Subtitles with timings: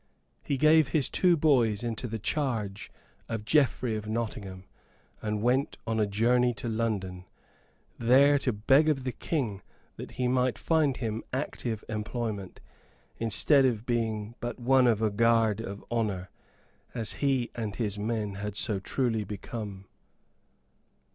[0.41, 2.91] He gave his two boys into the charge
[3.29, 4.63] of Geoffrey of Nottingham,
[5.21, 7.25] and went on a journey to London,
[7.99, 9.61] there to beg of the King
[9.97, 12.59] that he might find him active employment,
[13.19, 16.31] instead of being but one of a guard of honor,
[16.95, 19.85] as he and his men had so truly become.